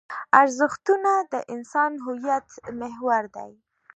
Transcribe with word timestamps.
ارزښتونه 0.41 1.11
د 1.31 1.33
انسان 1.53 1.91
د 1.95 1.99
هویت 2.05 2.47
محور 2.79 3.23
دي. 3.35 3.51